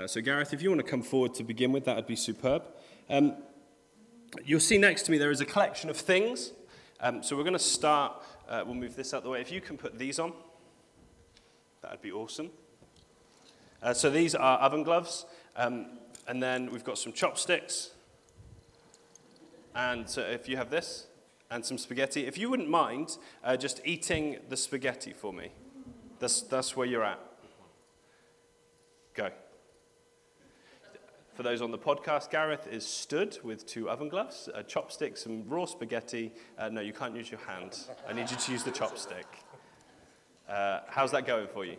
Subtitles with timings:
[0.00, 2.16] Uh, so, Gareth, if you want to come forward to begin with, that would be
[2.16, 2.62] superb.
[3.10, 3.34] Um,
[4.44, 6.52] you'll see next to me there is a collection of things.
[7.00, 8.14] Um, so, we're going to start,
[8.48, 9.42] uh, we'll move this out the way.
[9.42, 10.32] If you can put these on,
[11.82, 12.48] that would be awesome.
[13.82, 15.26] Uh, so, these are oven gloves.
[15.54, 17.90] Um, and then we've got some chopsticks.
[19.74, 21.08] And so, if you have this,
[21.50, 22.26] and some spaghetti.
[22.26, 25.50] If you wouldn't mind uh, just eating the spaghetti for me,
[26.20, 27.18] that's, that's where you're at.
[29.14, 29.30] Go.
[31.34, 35.48] For those on the podcast, Gareth is stood with two oven gloves, a chopstick, some
[35.48, 36.32] raw spaghetti.
[36.58, 37.78] Uh, no, you can't use your hand.
[38.08, 39.24] I need you to use the chopstick.
[40.48, 41.76] Uh, how's that going for you?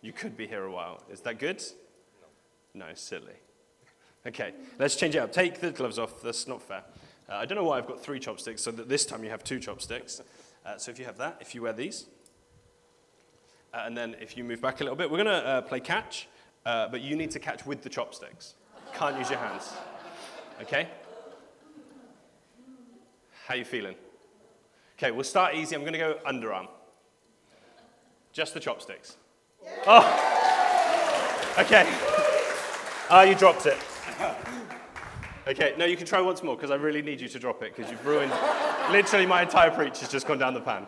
[0.00, 1.02] You could be here a while.
[1.10, 1.62] Is that good?
[2.74, 2.86] No.
[2.86, 3.34] No, silly.
[4.26, 5.32] Okay, let's change it up.
[5.32, 6.22] Take the gloves off.
[6.22, 6.82] That's not fair.
[7.28, 9.44] Uh, I don't know why I've got three chopsticks, so that this time you have
[9.44, 10.22] two chopsticks.
[10.64, 12.06] Uh, so if you have that, if you wear these,
[13.74, 15.80] uh, and then if you move back a little bit, we're going to uh, play
[15.80, 16.28] catch,
[16.64, 18.54] uh, but you need to catch with the chopsticks.
[18.94, 19.72] Can't use your hands.
[20.62, 20.88] Okay?
[23.46, 23.94] How you feeling?
[24.98, 25.74] Okay, we'll start easy.
[25.74, 26.68] I'm going to go underarm.
[28.32, 29.16] Just the chopsticks.
[29.86, 30.04] Oh!
[31.58, 31.84] Okay.
[33.10, 33.78] Ah, you dropped it.
[35.48, 37.74] Okay, no, you can try once more because I really need you to drop it
[37.74, 38.32] because you've ruined.
[38.90, 40.84] literally, my entire preach has just gone down the pan.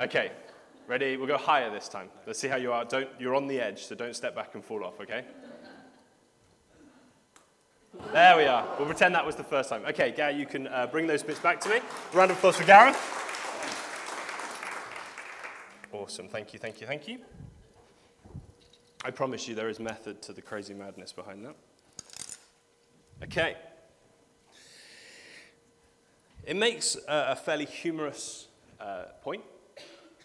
[0.00, 0.30] Okay,
[0.86, 1.16] ready?
[1.16, 2.10] We'll go higher this time.
[2.26, 2.84] Let's see how you are.
[2.84, 5.24] Don't, you're on the edge, so don't step back and fall off, okay?
[8.12, 8.66] There we are.
[8.78, 9.84] We'll pretend that was the first time.
[9.86, 11.80] Okay, Gary, you can uh, bring those bits back to me.
[12.12, 12.96] Round of applause for Gareth.
[15.92, 16.28] Awesome.
[16.28, 17.18] Thank you, thank you, thank you.
[19.04, 21.56] I promise you there is method to the crazy madness behind that.
[23.22, 23.56] Okay.
[26.44, 28.48] It makes a, a fairly humorous
[28.80, 29.42] uh, point,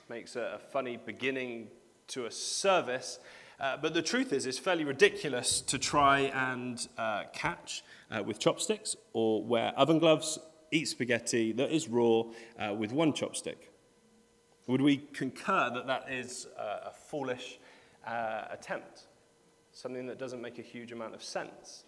[0.10, 1.70] makes a, a, funny beginning
[2.08, 3.20] to a service,
[3.60, 8.40] uh, but the truth is, it's fairly ridiculous to try and uh, catch uh, with
[8.40, 10.40] chopsticks or wear oven gloves,
[10.72, 12.24] eat spaghetti that is raw
[12.60, 13.70] uh, with one chopstick.
[14.68, 17.60] Would we concur that that is a foolish
[18.06, 19.08] uh, attempt?
[19.72, 21.86] Something that doesn't make a huge amount of sense?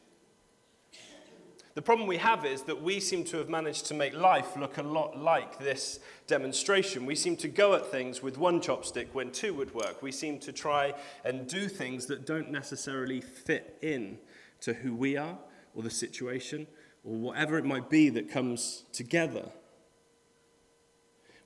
[1.73, 4.77] The problem we have is that we seem to have managed to make life look
[4.77, 7.05] a lot like this demonstration.
[7.05, 10.03] We seem to go at things with one chopstick when two would work.
[10.03, 10.93] We seem to try
[11.23, 14.17] and do things that don't necessarily fit in
[14.61, 15.37] to who we are
[15.73, 16.67] or the situation
[17.05, 19.49] or whatever it might be that comes together.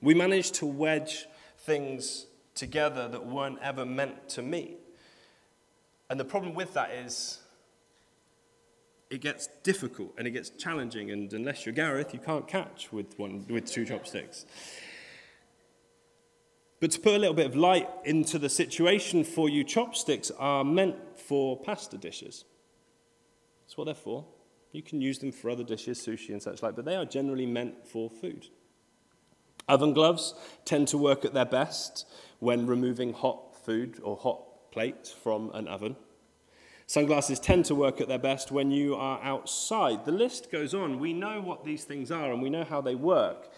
[0.02, 1.26] We manage to wedge
[1.58, 2.26] things
[2.56, 4.78] together that weren't ever meant to meet.
[6.10, 7.38] And the problem with that is
[9.10, 13.18] it gets difficult and it gets challenging, and unless you're Gareth, you can't catch with,
[13.18, 14.46] one, with two chopsticks.
[16.80, 20.64] But to put a little bit of light into the situation for you, chopsticks are
[20.64, 22.44] meant for pasta dishes.
[23.64, 24.26] That's what they're for.
[24.72, 27.46] You can use them for other dishes, sushi and such like, but they are generally
[27.46, 28.46] meant for food.
[29.68, 30.34] Oven gloves
[30.64, 32.06] tend to work at their best
[32.40, 35.96] when removing hot food or hot plates from an oven.
[36.88, 40.04] Sunglasses tend to work at their best when you are outside.
[40.04, 41.00] The list goes on.
[41.00, 43.50] We know what these things are and we know how they work.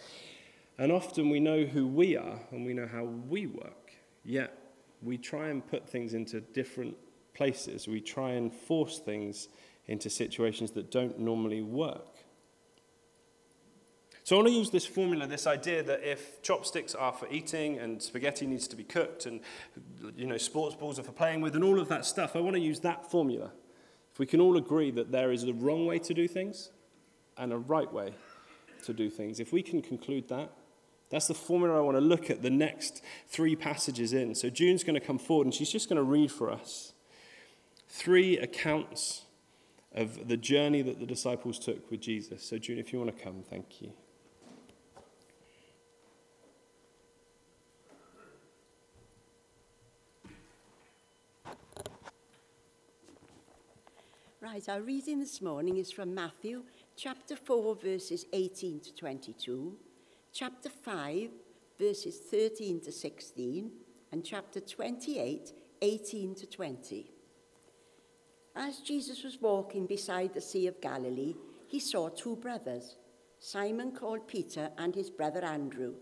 [0.78, 3.92] And often we know who we are and we know how we work.
[4.24, 4.56] Yet
[5.02, 6.96] we try and put things into different
[7.34, 7.86] places.
[7.86, 9.48] We try and force things
[9.86, 12.17] into situations that don't normally work.
[14.28, 17.78] So I want to use this formula, this idea that if chopsticks are for eating
[17.78, 19.40] and spaghetti needs to be cooked and
[20.18, 22.54] you know sports balls are for playing with and all of that stuff, I want
[22.54, 23.52] to use that formula.
[24.12, 26.72] If we can all agree that there is a wrong way to do things
[27.38, 28.12] and a right way
[28.84, 30.52] to do things, if we can conclude that,
[31.08, 34.34] that's the formula I want to look at the next three passages in.
[34.34, 36.92] So June's going to come forward and she's just going to read for us
[37.88, 39.22] three accounts
[39.94, 42.42] of the journey that the disciples took with Jesus.
[42.42, 43.92] So, June, if you want to come, thank you.
[54.66, 56.64] Our reading this morning is from Matthew
[56.96, 59.76] chapter 4, verses 18 to 22,
[60.32, 61.28] chapter 5,
[61.78, 63.70] verses 13 to 16,
[64.10, 67.10] and chapter 28, 18 to 20.
[68.56, 71.36] As Jesus was walking beside the Sea of Galilee,
[71.68, 72.96] he saw two brothers,
[73.38, 75.94] Simon called Peter and his brother Andrew.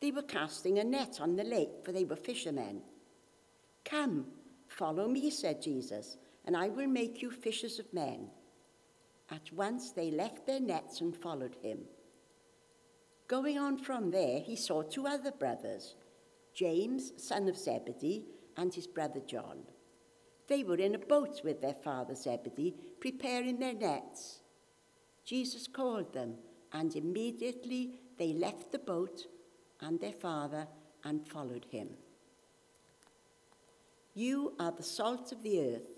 [0.00, 2.80] They were casting a net on the lake, for they were fishermen.
[3.84, 4.24] Come,
[4.68, 6.16] follow me, said Jesus
[6.48, 8.30] and I will make you fishers of men.
[9.30, 11.80] At once they left their nets and followed him.
[13.26, 15.94] Going on from there, he saw two other brothers,
[16.54, 18.24] James, son of Zebedee,
[18.56, 19.58] and his brother John.
[20.46, 24.38] They were in a boat with their father Zebedee, preparing their nets.
[25.26, 26.36] Jesus called them,
[26.72, 29.26] and immediately they left the boat
[29.82, 30.66] and their father
[31.04, 31.90] and followed him.
[34.14, 35.97] You are the salt of the earth,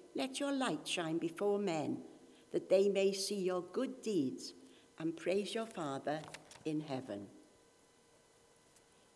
[0.15, 2.01] let your light shine before men,
[2.51, 4.53] that they may see your good deeds
[4.99, 6.21] and praise your Father
[6.65, 7.27] in heaven.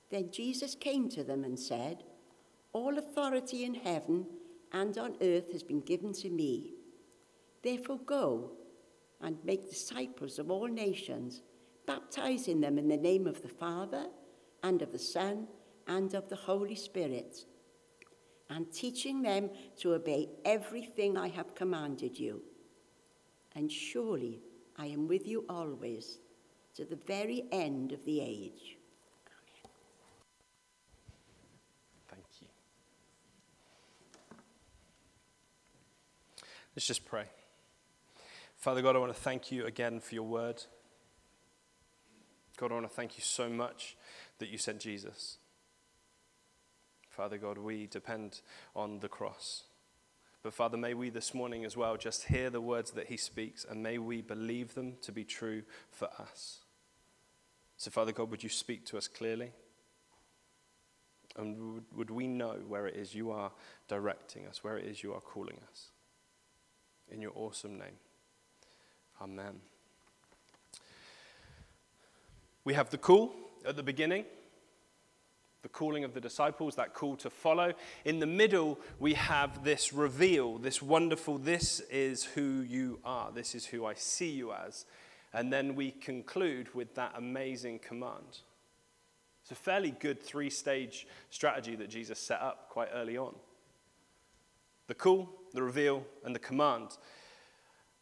[0.10, 2.04] Then Jesus came to them and said,
[2.74, 4.26] All authority in heaven
[4.72, 6.74] and on earth has been given to me.
[7.64, 8.52] Therefore, go
[9.22, 11.42] and make disciples of all nations,
[11.88, 14.06] baptizing them in the name of the Father
[14.64, 15.48] and of the Son
[15.88, 17.46] and of the Holy Spirit,
[18.50, 22.42] and teaching them to obey everything I have commanded you.
[23.56, 24.42] And surely
[24.78, 26.20] I am with you always
[26.76, 28.78] to the very end of the age.
[32.10, 32.48] Thank you.
[36.76, 37.26] Let's just pray.
[38.58, 40.64] Father God, I want to thank you again for your word.
[42.58, 43.96] God, I want to thank you so much
[44.40, 45.38] that you sent Jesus.
[47.16, 48.42] Father God, we depend
[48.76, 49.64] on the cross.
[50.44, 53.66] But Father, may we this morning as well just hear the words that he speaks
[53.68, 56.60] and may we believe them to be true for us.
[57.78, 59.52] So, Father God, would you speak to us clearly?
[61.38, 63.52] And would we know where it is you are
[63.88, 65.88] directing us, where it is you are calling us?
[67.10, 67.98] In your awesome name.
[69.22, 69.62] Amen.
[72.66, 73.34] We have the call
[73.66, 74.26] at the beginning,
[75.66, 77.74] the calling of the disciples, that call to follow.
[78.06, 83.56] In the middle, we have this reveal, this wonderful, this is who you are, this
[83.56, 84.86] is who I see you as.
[85.34, 88.42] And then we conclude with that amazing command.
[89.42, 93.34] It's a fairly good three stage strategy that Jesus set up quite early on
[94.86, 96.90] the call, the reveal, and the command.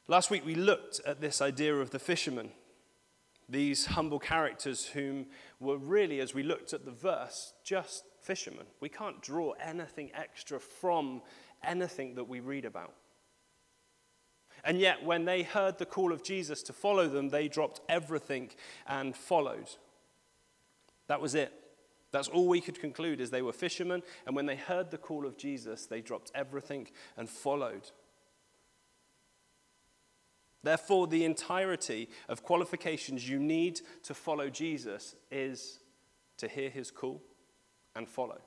[0.09, 2.51] Last week we looked at this idea of the fishermen,
[3.49, 5.27] these humble characters whom
[5.59, 8.65] were really, as we looked at the verse, just fishermen.
[8.79, 11.21] We can't draw anything extra from
[11.63, 12.93] anything that we read about.
[14.63, 18.51] And yet, when they heard the call of Jesus to follow them, they dropped everything
[18.87, 19.69] and followed.
[21.07, 21.51] That was it.
[22.11, 25.25] That's all we could conclude is they were fishermen, and when they heard the call
[25.25, 26.87] of Jesus, they dropped everything
[27.17, 27.91] and followed.
[30.63, 35.79] Therefore, the entirety of qualifications you need to follow Jesus is
[36.37, 37.21] to hear his call
[37.95, 38.39] and follow.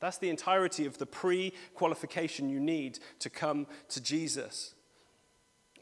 [0.00, 4.74] That's the entirety of the pre qualification you need to come to Jesus.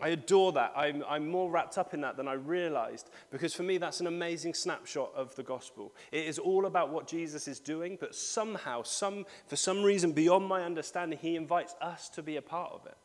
[0.01, 0.73] I adore that.
[0.77, 4.07] I'm, I'm, more wrapped up in that than I realized because for me, that's an
[4.07, 5.93] amazing snapshot of the gospel.
[6.13, 10.47] It is all about what Jesus is doing, but somehow, some, for some reason beyond
[10.47, 12.97] my understanding, he invites us to be a part of it.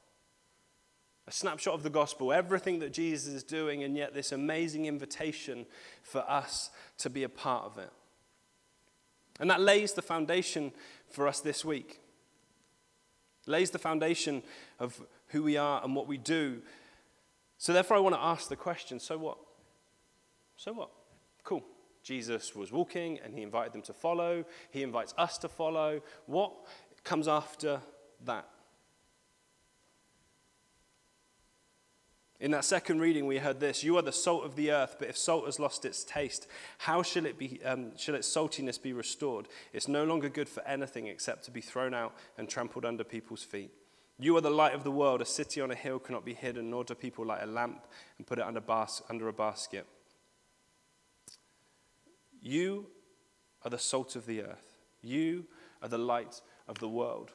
[1.28, 5.66] A snapshot of the gospel, everything that Jesus is doing, and yet this amazing invitation
[6.02, 7.92] for us to be a part of it.
[9.40, 10.72] And that lays the foundation
[11.10, 12.00] for us this week.
[13.46, 14.42] lays the foundation
[14.80, 16.62] of who we are and what we do
[17.64, 19.38] so, therefore, I want to ask the question so what?
[20.58, 20.90] So what?
[21.46, 21.64] Cool.
[22.04, 24.44] Jesus was walking and he invited them to follow.
[24.70, 26.02] He invites us to follow.
[26.26, 26.52] What
[27.06, 27.80] comes after
[28.26, 28.50] that?
[32.44, 35.08] In that second reading, we heard this You are the salt of the earth, but
[35.08, 36.46] if salt has lost its taste,
[36.78, 39.48] how shall, it be, um, shall its saltiness be restored?
[39.72, 43.44] It's no longer good for anything except to be thrown out and trampled under people's
[43.44, 43.72] feet.
[44.20, 45.22] You are the light of the world.
[45.22, 48.28] A city on a hill cannot be hidden, nor do people light a lamp and
[48.28, 49.88] put it under, bas- under a basket.
[52.42, 52.88] You
[53.64, 54.76] are the salt of the earth.
[55.02, 55.46] You
[55.82, 57.32] are the light of the world.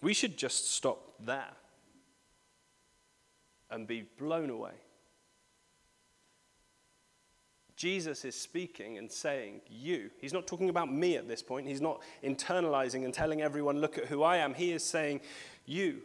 [0.00, 1.52] We should just stop there
[3.74, 4.72] and be blown away
[7.76, 10.10] Jesus is speaking and saying, You.
[10.20, 11.66] He's not talking about me at this point.
[11.66, 14.54] He's not internalizing and telling everyone, Look at who I am.
[14.54, 15.20] He is saying,
[15.66, 16.02] You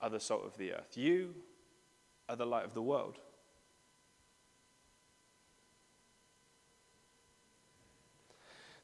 [0.00, 0.96] are the salt of the earth.
[0.96, 1.34] You
[2.28, 3.18] are the light of the world.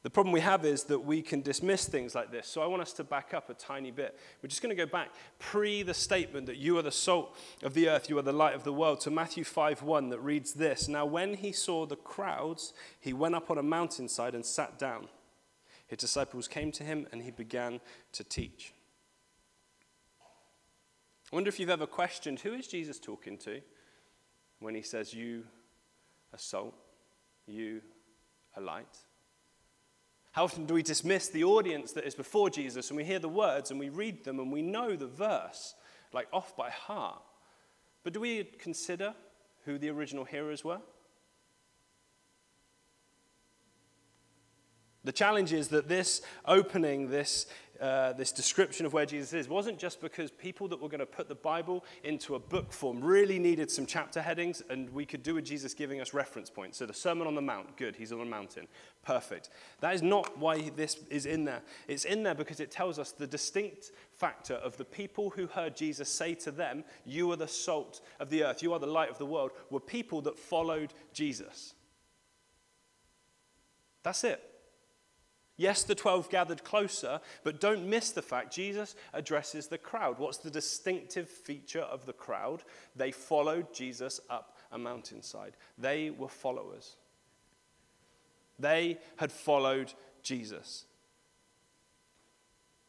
[0.02, 2.48] The problem we have is that we can dismiss things like this.
[2.48, 4.18] So I want us to back up a tiny bit.
[4.42, 7.74] We're just going to go back pre the statement that you are the salt of
[7.74, 10.54] the earth, you are the light of the world, to Matthew 5 1 that reads
[10.54, 14.76] this Now, when he saw the crowds, he went up on a mountainside and sat
[14.76, 15.08] down.
[15.86, 17.80] His disciples came to him and he began
[18.12, 18.72] to teach.
[21.32, 23.60] I wonder if you've ever questioned who is Jesus talking to
[24.58, 25.44] when he says, You
[26.32, 26.74] are salt,
[27.46, 27.82] you
[28.56, 28.98] are light.
[30.32, 33.28] How often do we dismiss the audience that is before Jesus and we hear the
[33.28, 35.74] words and we read them and we know the verse,
[36.12, 37.22] like off by heart?
[38.02, 39.14] But do we consider
[39.66, 40.80] who the original hearers were?
[45.04, 47.46] The challenge is that this opening, this
[47.82, 51.06] uh, this description of where Jesus is wasn't just because people that were going to
[51.06, 55.24] put the Bible into a book form really needed some chapter headings, and we could
[55.24, 56.78] do with Jesus giving us reference points.
[56.78, 58.68] So the Sermon on the Mount, good, he's on a mountain,
[59.04, 59.50] perfect.
[59.80, 61.62] That is not why this is in there.
[61.88, 65.76] It's in there because it tells us the distinct factor of the people who heard
[65.76, 69.10] Jesus say to them, You are the salt of the earth, you are the light
[69.10, 71.74] of the world, were people that followed Jesus.
[74.04, 74.51] That's it.
[75.56, 80.18] Yes, the 12 gathered closer, but don't miss the fact Jesus addresses the crowd.
[80.18, 82.62] What's the distinctive feature of the crowd?
[82.96, 85.56] They followed Jesus up a mountainside.
[85.76, 86.96] They were followers.
[88.58, 89.92] They had followed
[90.22, 90.86] Jesus.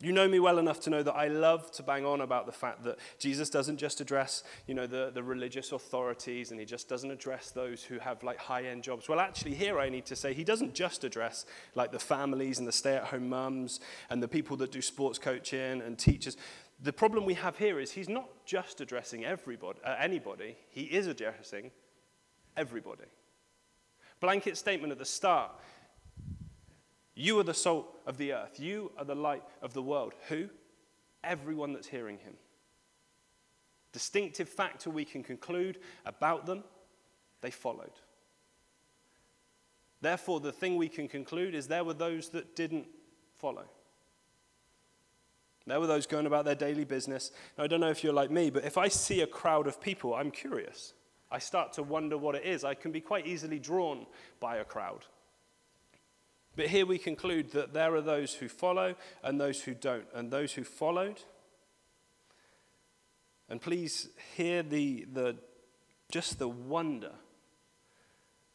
[0.03, 2.51] You know me well enough to know that I love to bang on about the
[2.51, 6.89] fact that Jesus doesn't just address, you know, the, the religious authorities and he just
[6.89, 9.07] doesn't address those who have like high-end jobs.
[9.07, 12.67] Well, actually, here I need to say he doesn't just address like the families and
[12.67, 13.79] the stay-at-home mums
[14.09, 16.35] and the people that do sports coaching and teachers.
[16.81, 20.57] The problem we have here is he's not just addressing everybody, uh, anybody.
[20.67, 21.71] He is addressing
[22.57, 23.05] everybody.
[24.19, 25.51] Blanket statement at the start
[27.15, 28.59] you are the salt of the earth.
[28.59, 30.13] You are the light of the world.
[30.29, 30.49] Who?
[31.23, 32.33] Everyone that's hearing him.
[33.91, 36.63] Distinctive factor we can conclude about them,
[37.41, 37.91] they followed.
[40.01, 42.87] Therefore, the thing we can conclude is there were those that didn't
[43.35, 43.65] follow.
[45.65, 47.31] There were those going about their daily business.
[47.57, 49.79] Now, I don't know if you're like me, but if I see a crowd of
[49.79, 50.93] people, I'm curious.
[51.31, 52.63] I start to wonder what it is.
[52.63, 54.05] I can be quite easily drawn
[54.41, 55.05] by a crowd.
[56.55, 60.05] But here we conclude that there are those who follow and those who don't.
[60.13, 61.21] And those who followed,
[63.49, 65.37] and please hear the, the,
[66.11, 67.11] just the wonder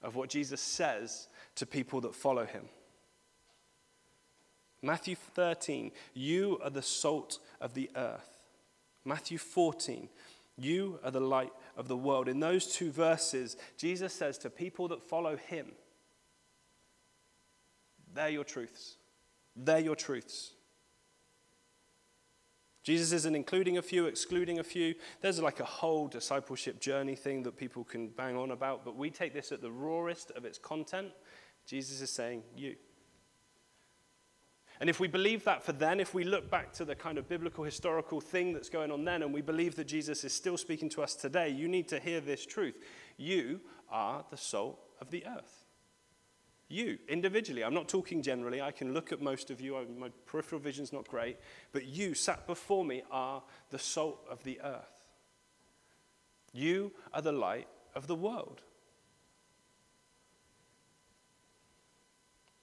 [0.03, 2.65] of what Jesus says to people that follow him.
[4.81, 8.41] Matthew 13, you are the salt of the earth.
[9.05, 10.09] Matthew 14,
[10.57, 12.29] you are the light of the world.
[12.29, 15.73] In those two verses, Jesus says to people that follow him,
[18.15, 18.97] they're your truths.
[19.57, 20.53] They're your truths.
[22.89, 24.95] Jesus isn't including a few, excluding a few.
[25.21, 29.11] There's like a whole discipleship journey thing that people can bang on about, but we
[29.11, 31.09] take this at the rawest of its content.
[31.67, 32.77] Jesus is saying, You.
[34.81, 37.29] And if we believe that for then, if we look back to the kind of
[37.29, 40.89] biblical historical thing that's going on then, and we believe that Jesus is still speaking
[40.91, 42.77] to us today, you need to hear this truth.
[43.17, 43.61] You
[43.91, 45.58] are the salt of the earth.
[46.69, 47.65] You, individually.
[47.65, 48.61] I'm not talking generally.
[48.61, 49.75] I can look at most of you.
[49.99, 51.39] My peripheral vision's not great.
[51.73, 55.03] But you, sat before me, are the salt of the earth.
[56.53, 58.63] You are the light of the world.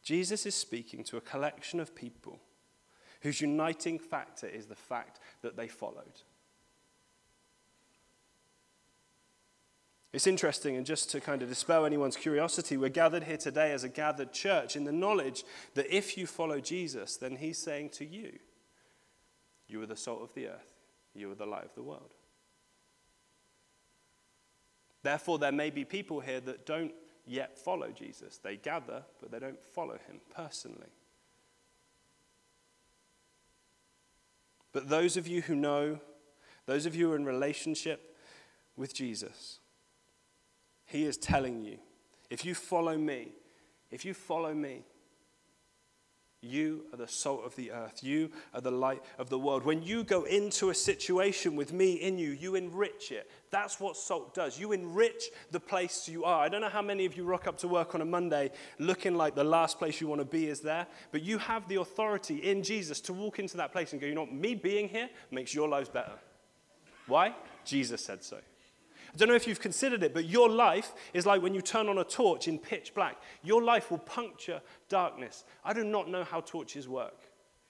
[0.03, 2.39] Jesus is speaking to a collection of people
[3.21, 6.21] whose uniting factor is the fact that they followed.
[10.15, 13.84] It's interesting, and just to kind of dispel anyone's curiosity, we're gathered here today as
[13.84, 15.43] a gathered church in the knowledge
[15.74, 18.39] that if you follow Jesus, then he's saying to you,
[19.67, 20.72] You are the salt of the earth,
[21.13, 22.13] you are the light of the world.
[25.03, 26.93] Therefore, there may be people here that don't
[27.25, 28.38] yet follow Jesus.
[28.38, 30.93] They gather, but they don't follow him personally.
[34.72, 36.00] But those of you who know,
[36.67, 38.15] those of you who are in relationship
[38.77, 39.60] with Jesus,
[40.95, 41.77] he is telling you
[42.29, 43.29] if you follow me,
[43.91, 44.83] if you follow me,
[46.41, 48.03] you are the salt of the earth.
[48.03, 49.65] You are the light of the world.
[49.65, 53.29] When you go into a situation with me in you, you enrich it.
[53.49, 54.59] That's what salt does.
[54.59, 56.43] You enrich the place you are.
[56.43, 59.15] I don't know how many of you rock up to work on a Monday looking
[59.15, 62.37] like the last place you want to be is there, but you have the authority
[62.37, 65.53] in Jesus to walk into that place and go, you know, me being here makes
[65.53, 66.13] your lives better.
[67.07, 67.33] Why?
[67.65, 68.37] Jesus said so.
[69.15, 71.88] I don't know if you've considered it, but your life is like when you turn
[71.88, 73.15] on a torch in pitch black.
[73.43, 75.45] Your life will puncture darkness.
[75.63, 77.22] I do not know how torches work.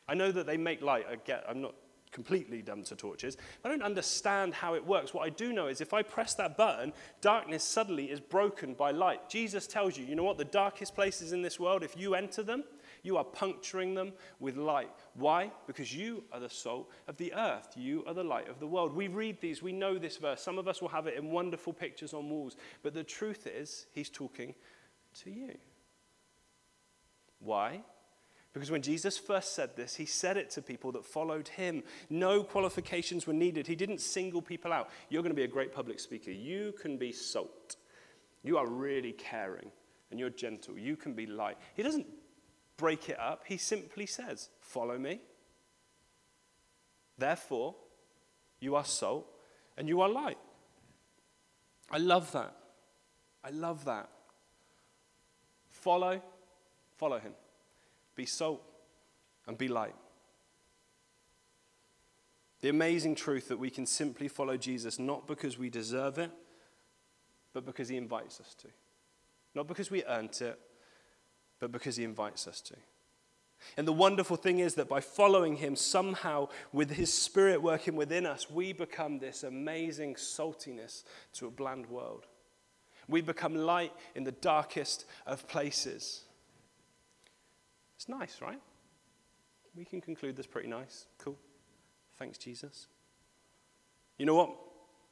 [0.08, 1.06] I know that they make light.
[1.08, 1.76] I get, I'm not
[2.16, 3.36] completely dumb to torches.
[3.66, 5.14] I don't understand how it works.
[5.14, 8.92] What I do know is if I press that button, darkness suddenly is broken by
[8.92, 9.30] light.
[9.30, 10.38] Jesus tells you, you know what?
[10.38, 12.64] The darkest places in this world, if you enter them,
[13.04, 14.90] you are puncturing them with light.
[15.16, 15.52] Why?
[15.68, 17.74] Because you are the salt of the earth.
[17.76, 18.96] You are the light of the world.
[18.96, 20.42] We read these, we know this verse.
[20.42, 22.56] Some of us will have it in wonderful pictures on walls.
[22.82, 24.56] But the truth is, he's talking
[25.24, 25.58] to you.
[27.40, 27.82] Why?
[28.56, 31.84] Because when Jesus first said this, he said it to people that followed him.
[32.10, 33.68] No qualifications were needed.
[33.68, 34.90] He didn't single people out.
[35.10, 36.32] You're going to be a great public speaker.
[36.32, 37.76] You can be salt.
[38.44, 39.70] You are really caring
[40.10, 40.80] and you're gentle.
[40.80, 41.58] You can be light.
[41.76, 42.08] He doesn't
[42.78, 43.44] break it up.
[43.46, 45.20] He simply says, Follow me.
[47.18, 47.76] Therefore,
[48.62, 49.28] you are salt
[49.78, 50.38] and you are light.
[51.92, 52.56] I love that.
[53.44, 54.10] I love that.
[55.68, 56.22] Follow,
[56.96, 57.34] follow him.
[58.16, 58.62] Be salt
[59.48, 59.96] and be light.
[62.62, 66.32] The amazing truth that we can simply follow Jesus not because we deserve it,
[67.54, 68.68] but because he invites us to.
[69.54, 70.60] Not because we earned it,
[71.60, 72.76] but because he invites us to.
[73.78, 78.26] And the wonderful thing is that by following him, somehow with his spirit working within
[78.26, 81.04] us, we become this amazing saltiness
[81.34, 82.26] to a bland world.
[83.08, 86.24] We become light in the darkest of places.
[87.96, 88.60] It's nice, right?
[89.76, 91.08] We can conclude this pretty nice.
[91.18, 91.38] Cool.
[92.18, 92.88] Thanks, Jesus.
[94.18, 94.56] You know what?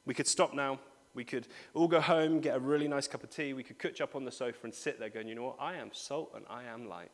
[0.06, 0.78] We could stop now.
[1.14, 3.52] We could all go home, get a really nice cup of tea.
[3.52, 5.56] We could catch up on the sofa and sit there going, you know what?
[5.60, 7.10] I am salt and I am light.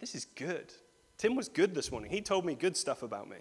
[0.00, 0.72] This is good.
[1.16, 2.10] Tim was good this morning.
[2.10, 3.38] He told me good stuff about me.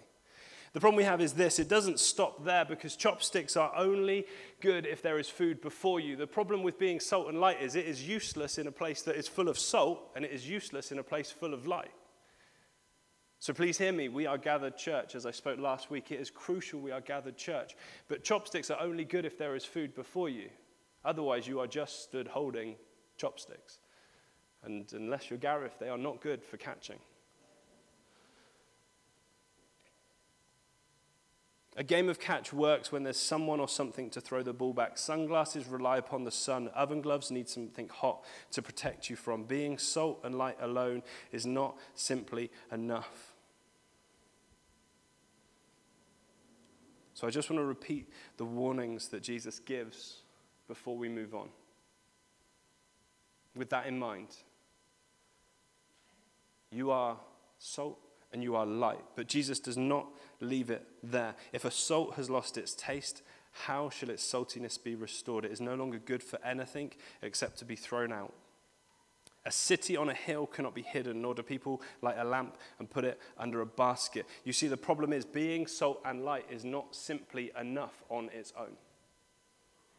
[0.75, 4.27] The problem we have is this it doesn't stop there because chopsticks are only
[4.59, 6.17] good if there is food before you.
[6.17, 9.15] The problem with being salt and light is it is useless in a place that
[9.15, 11.93] is full of salt and it is useless in a place full of light.
[13.39, 14.09] So please hear me.
[14.09, 15.15] We are gathered church.
[15.15, 17.77] As I spoke last week, it is crucial we are gathered church.
[18.09, 20.49] But chopsticks are only good if there is food before you.
[21.05, 22.75] Otherwise, you are just stood holding
[23.15, 23.79] chopsticks.
[24.61, 26.99] And unless you're Gareth, they are not good for catching.
[31.77, 34.97] A game of catch works when there's someone or something to throw the ball back.
[34.97, 36.69] Sunglasses rely upon the sun.
[36.69, 39.43] Oven gloves need something hot to protect you from.
[39.43, 43.33] Being salt and light alone is not simply enough.
[47.13, 50.21] So I just want to repeat the warnings that Jesus gives
[50.67, 51.49] before we move on.
[53.55, 54.27] With that in mind,
[56.71, 57.17] you are
[57.57, 57.99] salt
[58.33, 59.03] and you are light.
[59.15, 60.07] But Jesus does not
[60.39, 61.35] leave it there.
[61.53, 63.21] If a salt has lost its taste,
[63.51, 65.45] how shall its saltiness be restored?
[65.45, 68.33] It is no longer good for anything except to be thrown out.
[69.45, 72.89] A city on a hill cannot be hidden, nor do people light a lamp and
[72.89, 74.25] put it under a basket.
[74.43, 78.51] You see, the problem is being salt and light is not simply enough on its
[78.57, 78.75] own.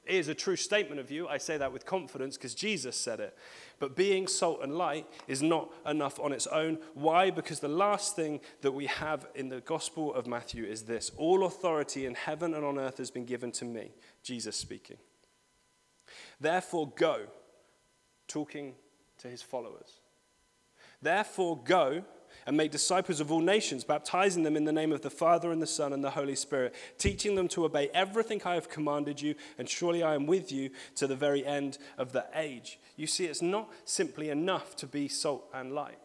[0.05, 1.29] It is a true statement of you.
[1.29, 3.37] I say that with confidence because Jesus said it.
[3.79, 6.79] But being salt and light is not enough on its own.
[6.95, 7.31] Why?
[7.31, 11.45] Because the last thing that we have in the Gospel of Matthew is this All
[11.45, 14.97] authority in heaven and on earth has been given to me, Jesus speaking.
[16.41, 17.27] Therefore, go,
[18.29, 18.75] talking
[19.19, 20.01] to his followers.
[21.03, 22.05] Therefore, go
[22.47, 25.61] and make disciples of all nations, baptizing them in the name of the Father and
[25.61, 29.35] the Son and the Holy Spirit, teaching them to obey everything I have commanded you,
[29.59, 32.79] and surely I am with you to the very end of the age.
[32.97, 35.99] You see, it's not simply enough to be salt and light.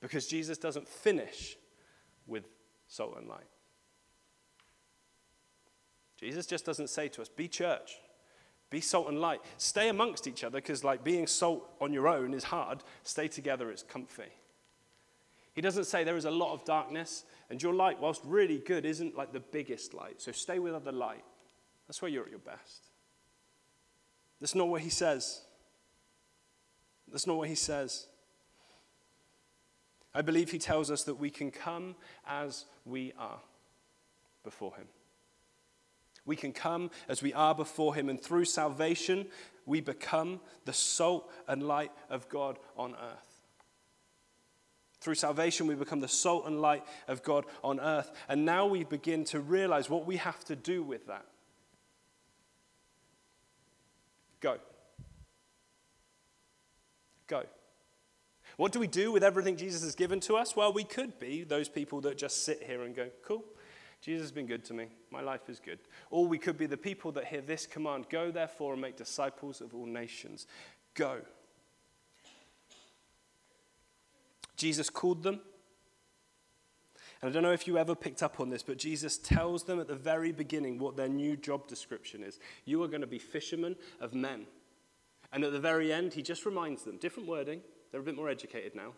[0.00, 1.56] Because Jesus doesn't finish
[2.26, 2.44] with
[2.86, 3.40] salt and light.
[6.16, 7.98] Jesus just doesn't say to us, be church.
[8.72, 9.42] Be salt and light.
[9.58, 12.82] Stay amongst each other because, like, being salt on your own is hard.
[13.02, 14.32] Stay together, it's comfy.
[15.52, 18.86] He doesn't say there is a lot of darkness, and your light, whilst really good,
[18.86, 20.22] isn't like the biggest light.
[20.22, 21.22] So stay with other light.
[21.86, 22.86] That's where you're at your best.
[24.40, 25.42] That's not what he says.
[27.10, 28.06] That's not what he says.
[30.14, 31.94] I believe he tells us that we can come
[32.26, 33.40] as we are
[34.42, 34.86] before him.
[36.24, 39.26] We can come as we are before Him, and through salvation,
[39.66, 43.32] we become the salt and light of God on earth.
[45.00, 48.12] Through salvation, we become the salt and light of God on earth.
[48.28, 51.26] And now we begin to realize what we have to do with that.
[54.40, 54.58] Go.
[57.26, 57.44] Go.
[58.56, 60.54] What do we do with everything Jesus has given to us?
[60.54, 63.44] Well, we could be those people that just sit here and go, cool,
[64.02, 64.88] Jesus has been good to me.
[65.12, 65.78] My life is good.
[66.10, 69.60] Or we could be the people that hear this command go, therefore, and make disciples
[69.60, 70.48] of all nations.
[70.94, 71.20] Go.
[74.56, 75.40] Jesus called them.
[77.20, 79.78] And I don't know if you ever picked up on this, but Jesus tells them
[79.78, 82.40] at the very beginning what their new job description is.
[82.64, 84.46] You are going to be fishermen of men.
[85.32, 87.60] And at the very end, he just reminds them different wording,
[87.92, 88.94] they're a bit more educated now.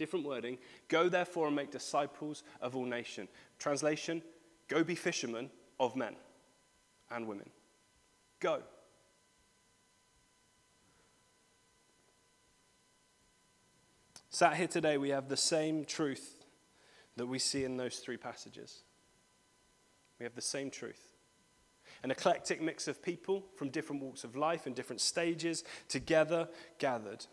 [0.00, 0.56] Different wording.
[0.88, 3.28] Go therefore and make disciples of all nation.
[3.58, 4.22] Translation
[4.66, 6.16] Go be fishermen of men
[7.10, 7.50] and women.
[8.38, 8.62] Go.
[14.30, 16.46] Sat here today, we have the same truth
[17.16, 18.84] that we see in those three passages.
[20.18, 21.12] We have the same truth.
[22.02, 27.26] An eclectic mix of people from different walks of life and different stages, together gathered.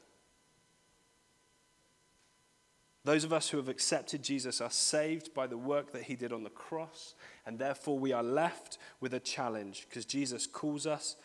[3.07, 6.33] Those of us who have accepted Jesus are saved by the work that he did
[6.33, 7.15] on the cross,
[7.45, 11.15] and therefore we are left with a challenge because Jesus calls us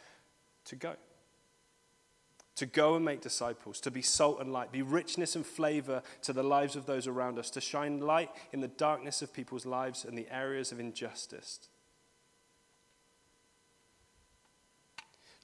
[0.66, 0.94] to go.
[2.54, 6.32] To go and make disciples, to be salt and light, be richness and flavor to
[6.32, 10.04] the lives of those around us, to shine light in the darkness of people's lives
[10.04, 11.68] and the areas of injustice.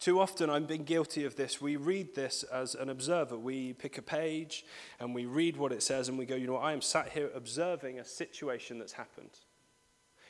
[0.01, 1.61] Too often, I've been guilty of this.
[1.61, 3.37] We read this as an observer.
[3.37, 4.65] We pick a page
[5.01, 7.31] and we read what it says and we go, you know, I am sat here
[7.35, 9.41] observing a situation that's happened,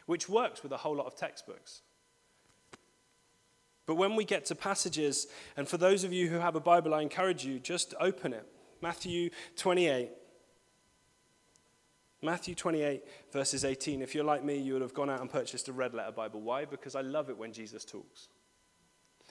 [0.07, 1.83] which works with a whole lot of textbooks.
[3.85, 5.27] But when we get to passages,
[5.57, 8.47] and for those of you who have a Bible, I encourage you, just open it.
[8.81, 10.11] Matthew 28.
[12.23, 13.03] Matthew 28,
[13.33, 14.03] verses 18.
[14.03, 16.41] If you're like me, you would have gone out and purchased a red letter Bible.
[16.41, 16.65] Why?
[16.65, 18.29] Because I love it when Jesus talks.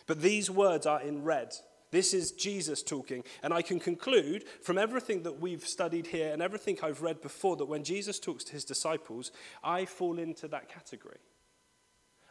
[0.08, 1.54] But these words are in red.
[1.91, 3.24] This is Jesus talking.
[3.43, 7.56] And I can conclude from everything that we've studied here and everything I've read before
[7.58, 9.32] that when Jesus talks to his disciples,
[9.63, 11.20] I fall into that category.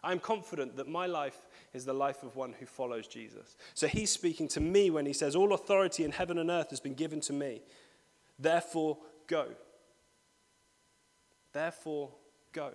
[0.05, 3.57] I'm confident that my life is the life of one who follows Jesus.
[3.75, 6.81] So he's speaking to me when he says, All authority in heaven and earth has
[6.81, 7.63] been given to me.
[8.39, 9.49] Therefore, go.
[11.53, 12.11] Therefore,
[12.53, 12.73] go.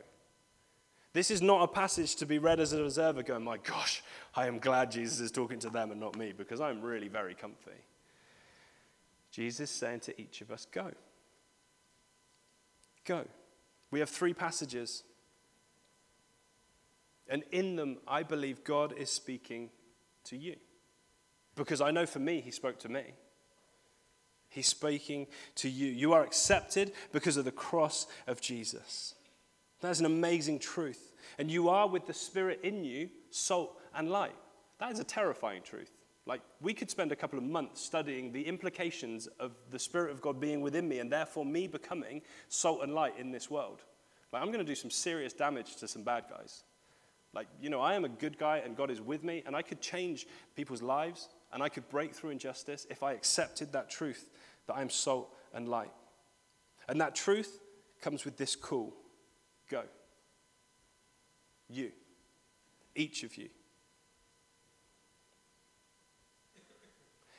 [1.14, 4.02] This is not a passage to be read as an observer going, My gosh,
[4.36, 7.36] I am glad Jesus is talking to them and not me because I'm really very
[7.36, 7.72] comfy.
[9.30, 10.92] Jesus saying to each of us, Go.
[13.06, 13.26] Go.
[13.90, 15.04] We have three passages.
[17.28, 19.70] And in them, I believe God is speaking
[20.26, 20.56] to you.
[21.56, 23.04] Because I know for me, He spoke to me.
[24.50, 25.88] He's speaking to you.
[25.88, 29.16] You are accepted because of the cross of Jesus.
[29.82, 31.12] That's an amazing truth.
[31.38, 34.36] And you are, with the Spirit in you, salt and light.
[34.80, 35.92] That is a terrifying truth.
[36.26, 40.22] Like, we could spend a couple of months studying the implications of the Spirit of
[40.22, 43.82] God being within me and therefore me becoming salt and light in this world.
[44.32, 46.64] Like, I'm going to do some serious damage to some bad guys.
[47.34, 49.62] Like, you know, I am a good guy and God is with me, and I
[49.62, 54.30] could change people's lives and I could break through injustice if I accepted that truth
[54.68, 55.92] that I'm salt and light.
[56.88, 57.60] And that truth
[58.02, 58.94] comes with this call
[59.72, 59.84] Go.
[61.70, 61.92] You.
[62.94, 63.48] Each of you.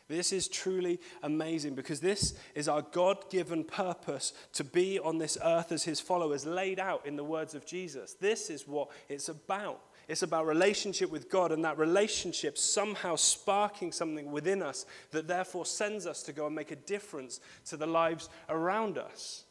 [0.09, 5.39] This is truly amazing because this is our God given purpose to be on this
[5.45, 8.15] earth as his followers, laid out in the words of Jesus.
[8.15, 9.81] This is what it's about.
[10.09, 15.65] It's about relationship with God, and that relationship somehow sparking something within us that therefore
[15.65, 19.45] sends us to go and make a difference to the lives around us.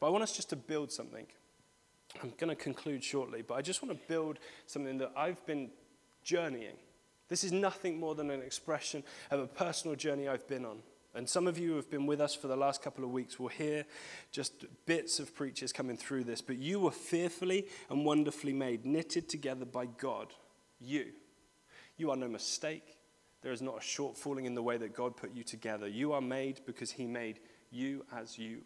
[0.00, 1.26] But I want us just to build something.
[2.22, 5.70] I'm going to conclude shortly, but I just want to build something that I've been
[6.22, 6.76] journeying.
[7.28, 10.78] This is nothing more than an expression of a personal journey I've been on.
[11.14, 13.38] And some of you who have been with us for the last couple of weeks
[13.38, 13.84] will hear
[14.30, 16.40] just bits of preachers coming through this.
[16.40, 20.28] But you were fearfully and wonderfully made, knitted together by God.
[20.80, 21.06] You.
[21.96, 22.96] You are no mistake.
[23.42, 25.88] There is not a shortfalling in the way that God put you together.
[25.88, 28.62] You are made because He made you as you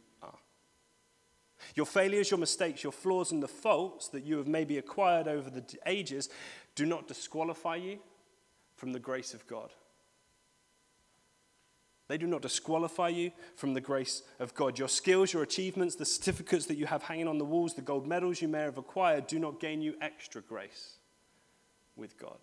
[1.75, 5.51] your failures, your mistakes, your flaws, and the faults that you have maybe acquired over
[5.51, 6.29] the ages
[6.75, 7.99] do not disqualify you
[8.77, 9.71] from the grace of God.
[12.09, 14.79] They do not disqualify you from the grace of God.
[14.79, 18.07] Your skills, your achievements, the certificates that you have hanging on the walls, the gold
[18.07, 20.97] medals you may have acquired do not gain you extra grace
[21.97, 22.39] with God.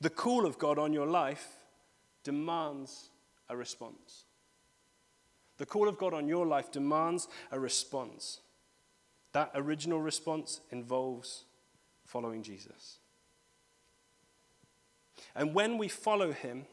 [0.00, 1.48] The call of God on your life
[2.24, 3.10] demands
[3.48, 4.24] a response.
[5.58, 8.40] The call of God on your life demands a response.
[9.32, 11.44] That original response involves
[12.04, 12.98] following Jesus.
[15.34, 16.66] And when we follow him,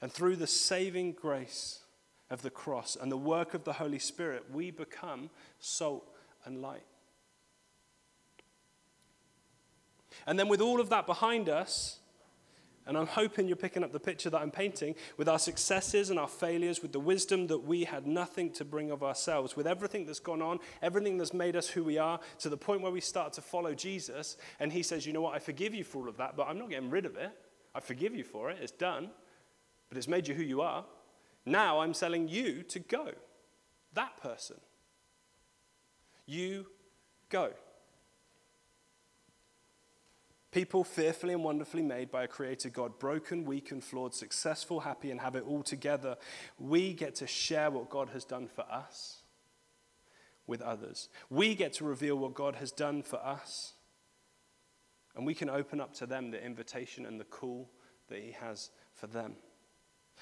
[0.00, 1.80] And through the saving grace
[2.30, 6.08] of the cross and the work of the Holy Spirit, we become salt
[6.44, 6.84] and light.
[10.26, 11.98] And then, with all of that behind us,
[12.88, 16.18] and I'm hoping you're picking up the picture that I'm painting with our successes and
[16.18, 20.06] our failures, with the wisdom that we had nothing to bring of ourselves, with everything
[20.06, 23.02] that's gone on, everything that's made us who we are, to the point where we
[23.02, 24.38] start to follow Jesus.
[24.58, 25.34] And he says, You know what?
[25.34, 27.30] I forgive you for all of that, but I'm not getting rid of it.
[27.74, 28.56] I forgive you for it.
[28.62, 29.10] It's done,
[29.90, 30.86] but it's made you who you are.
[31.44, 33.10] Now I'm telling you to go.
[33.92, 34.56] That person.
[36.24, 36.66] You
[37.28, 37.52] go.
[40.50, 45.10] People fearfully and wonderfully made by a creator God, broken, weak, and flawed, successful, happy,
[45.10, 46.16] and have it all together.
[46.58, 49.18] We get to share what God has done for us
[50.46, 51.10] with others.
[51.28, 53.74] We get to reveal what God has done for us.
[55.14, 57.68] And we can open up to them the invitation and the call
[58.08, 59.34] that He has for them.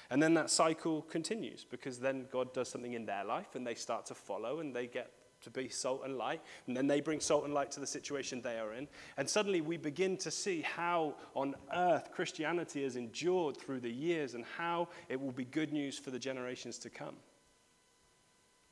[0.09, 3.75] And then that cycle continues because then God does something in their life and they
[3.75, 5.11] start to follow and they get
[5.41, 6.41] to be salt and light.
[6.67, 8.87] And then they bring salt and light to the situation they are in.
[9.17, 14.33] And suddenly we begin to see how on earth Christianity has endured through the years
[14.33, 17.15] and how it will be good news for the generations to come.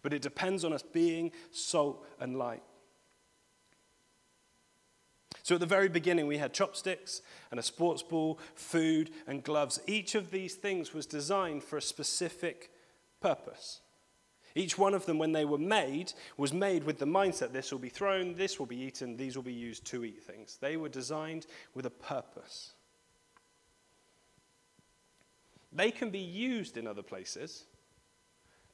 [0.02, 2.64] But it depends on us being salt and light.
[5.44, 9.80] So at the very beginning, we had chopsticks and a sports ball, food, and gloves.
[9.86, 12.72] Each of these things was designed for a specific
[13.22, 13.82] purpose.
[14.58, 17.80] Each one of them, when they were made, was made with the mindset this will
[17.80, 20.58] be thrown, this will be eaten, these will be used to eat things.
[20.62, 22.72] They were designed with a purpose.
[25.74, 27.66] They can be used in other places,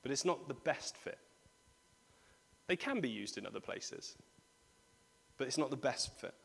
[0.03, 1.17] but it's not the best fit.
[2.67, 4.15] They can be used in other places,
[5.37, 6.35] but it's not the best fit.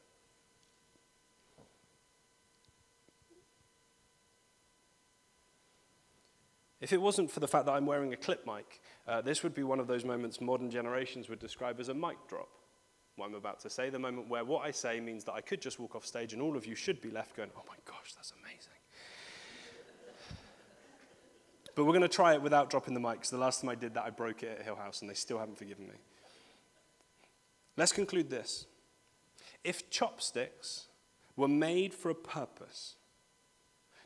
[6.81, 9.55] If it wasn't for the fact that I'm wearing a clip mic, uh, this would
[9.55, 12.49] be one of those moments modern generations would describe as a mic drop.
[13.17, 15.62] What I'm about to say, the moment where what I say means that I could
[15.62, 18.12] just walk off stage and all of you should be left going, oh my gosh,
[18.15, 18.73] that's amazing.
[21.75, 23.75] but we're going to try it without dropping the mic, because the last time I
[23.75, 25.95] did that, I broke it at Hill House and they still haven't forgiven me.
[27.79, 28.67] Let's conclude this.
[29.65, 30.89] If chopsticks
[31.37, 32.96] were made for a purpose,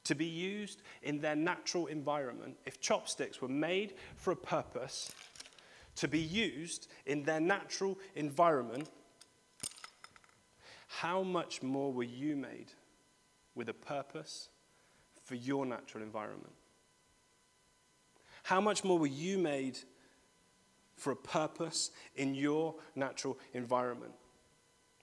[0.04, 5.12] to be used in their natural environment, if chopsticks were made for a purpose,
[5.96, 8.88] to be used in their natural environment,
[10.86, 12.72] how much more were you made
[13.54, 14.48] with a purpose
[15.22, 16.52] for your natural environment?
[18.42, 19.78] How much more were you made
[20.96, 24.12] for a purpose in your natural environment?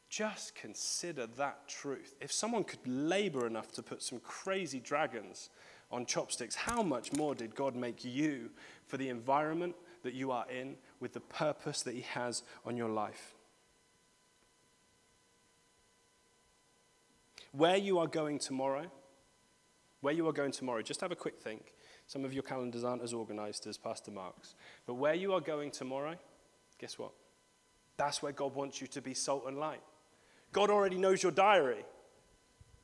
[0.10, 2.16] Just consider that truth.
[2.22, 5.50] If someone could labor enough to put some crazy dragons
[5.92, 8.50] on chopsticks, how much more did God make you
[8.86, 12.90] for the environment that you are in with the purpose that He has on your
[12.90, 13.34] life?
[17.52, 18.86] Where you are going tomorrow,
[20.02, 21.74] where you are going tomorrow, just have a quick think.
[22.06, 24.56] Some of your calendars aren't as organized as Pastor Mark's.
[24.86, 26.16] But where you are going tomorrow,
[26.80, 27.12] guess what?
[27.98, 29.82] That's where God wants you to be salt and light.
[30.58, 31.86] God already knows your diary.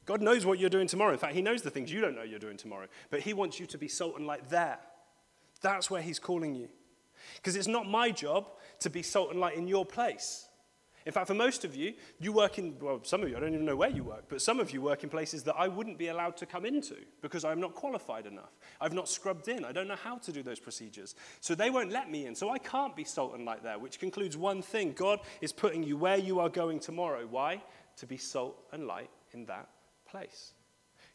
[0.06, 1.12] God knows what you're doing tomorrow.
[1.12, 2.86] In fact, He knows the things you don't know you're doing tomorrow.
[3.10, 4.78] But He wants you to be salt and light there.
[5.62, 6.70] That's where He's calling you.
[7.38, 8.46] Because it's not my job
[8.82, 10.50] to be salt and light in your place.
[11.06, 13.54] In fact, for most of you, you work in, well, some of you, I don't
[13.54, 15.98] even know where you work, but some of you work in places that I wouldn't
[15.98, 18.52] be allowed to come into because I'm not qualified enough.
[18.80, 19.66] I've not scrubbed in.
[19.66, 21.16] I don't know how to do those procedures.
[21.42, 22.36] So they won't let me in.
[22.36, 25.84] So I can't be salt and light there, which concludes one thing God is putting
[25.84, 27.28] you where you are going tomorrow.
[27.30, 27.62] Why?
[27.98, 29.70] To be salt and light in that
[30.06, 30.54] place.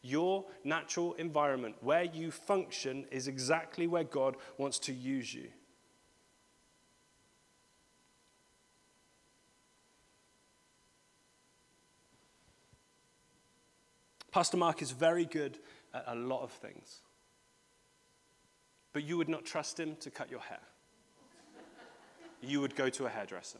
[0.03, 5.49] Your natural environment, where you function, is exactly where God wants to use you.
[14.31, 15.59] Pastor Mark is very good
[15.95, 17.01] at a lot of things.
[18.93, 20.61] But you would not trust him to cut your hair.
[22.41, 23.59] You would go to a hairdresser.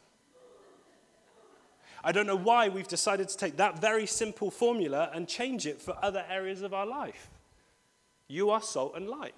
[2.05, 5.83] I don't know why we've decided to take that very simple formula and change it
[5.83, 7.29] for other areas of our life.
[8.29, 9.35] You are salt and light.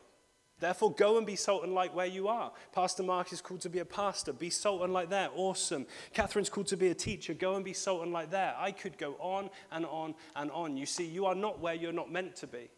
[0.61, 2.53] Therefore, go and be salt and light where you are.
[2.73, 4.33] Pastor Mark is called to be a pastor.
[4.33, 5.31] Be salt and light there.
[5.35, 5.87] Awesome.
[6.13, 7.35] Catherine's called to be a teacher.
[7.35, 8.55] Go and be salt and light there.
[8.59, 10.77] I could go on and on and on.
[10.77, 12.71] You see, you are not where you're not meant to be.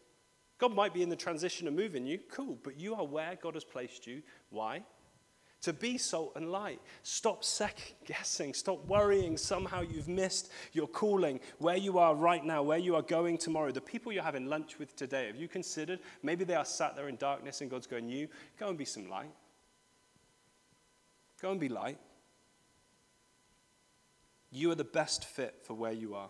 [0.57, 2.19] God might be in the transition of moving you.
[2.31, 2.57] Cool.
[2.63, 4.21] But you are where God has placed you.
[4.49, 4.83] Why?
[5.63, 6.79] To be salt and light.
[7.03, 8.53] Stop second guessing.
[8.53, 9.37] Stop worrying.
[9.37, 13.71] Somehow you've missed your calling, where you are right now, where you are going tomorrow.
[13.71, 15.99] The people you're having lunch with today, have you considered?
[16.21, 18.27] Maybe they are sat there in darkness and God's going, You,
[18.59, 19.31] go and be some light.
[21.41, 21.97] Go and be light.
[24.51, 26.29] You are the best fit for where you are.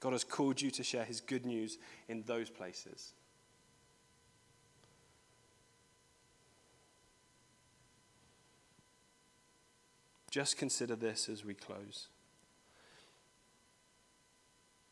[0.00, 1.78] God has called you to share his good news
[2.08, 3.14] in those places.
[10.36, 12.08] Just consider this as we close.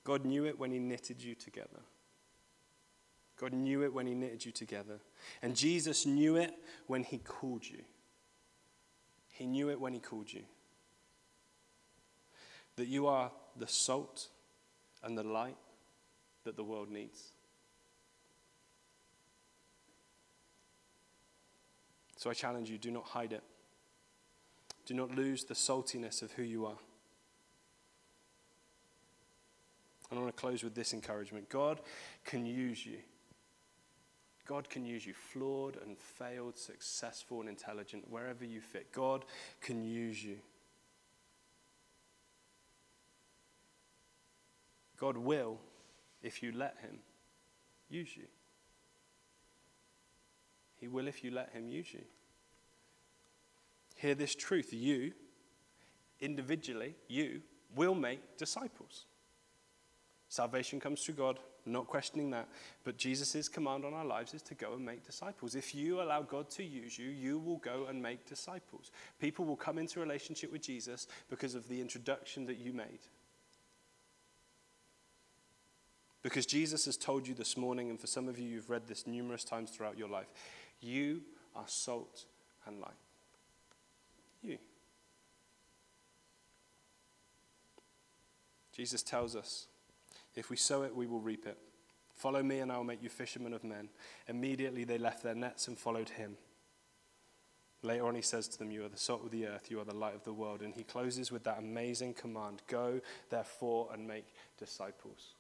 [0.03, 1.83] God knew it when He knitted you together.
[3.39, 5.01] God knew it when He knitted you together.
[5.43, 6.55] And Jesus knew it
[6.87, 7.83] when He called you.
[9.33, 10.45] He knew it when He called you.
[12.77, 14.29] That you are the salt
[15.03, 15.59] and the light
[16.45, 17.23] that the world needs.
[22.17, 23.43] So I challenge you do not hide it.
[24.87, 26.79] Do not lose the saltiness of who you are.
[30.11, 31.81] And I want to close with this encouragement God
[32.25, 32.99] can use you.
[34.47, 38.93] God can use you, flawed and failed, successful and intelligent, wherever you fit.
[38.93, 39.25] God
[39.63, 40.37] can use you.
[44.99, 45.59] God will,
[46.23, 46.99] if you let Him,
[47.89, 48.27] use you.
[50.79, 52.03] He will if you let Him use you
[54.05, 54.73] hear this truth.
[54.73, 55.13] You,
[56.21, 57.41] individually, you
[57.75, 59.07] will make disciples.
[60.29, 62.49] Salvation comes through God, not questioning that.
[62.83, 65.55] But Jesus' command on our lives is to go and make disciples.
[65.55, 68.91] If you allow God to use you, you will go and make disciples.
[69.21, 73.01] People will come into relationship with Jesus because of the introduction that you made.
[76.23, 79.07] Because Jesus has told you this morning, and for some of you, you've read this
[79.07, 80.29] numerous times throughout your life,
[80.81, 81.23] you
[81.55, 82.25] are salt
[82.67, 83.04] and light.
[84.45, 84.59] You.
[88.73, 89.67] Jesus tells us,
[90.35, 91.59] if we sow it, we will reap it.
[92.15, 93.89] Follow me, and I will make you fishermen of men.
[94.29, 96.37] Immediately they left their nets and followed him.
[97.83, 99.85] Later on, he says to them, You are the salt of the earth, you are
[99.85, 100.63] the light of the world.
[100.63, 105.35] And he closes with that amazing command Go, therefore, and make disciples.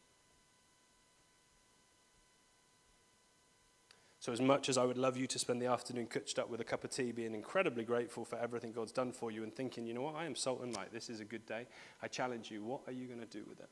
[4.24, 6.58] So, as much as I would love you to spend the afternoon couched up with
[6.58, 9.86] a cup of tea, being incredibly grateful for everything God's done for you, and thinking,
[9.86, 11.66] you know what, I am salt and light, this is a good day,
[12.02, 13.68] I challenge you, what are you going to do with it?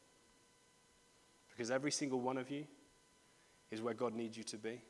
[1.49, 2.67] Because every single one of you
[3.71, 4.83] is where God needs you to be.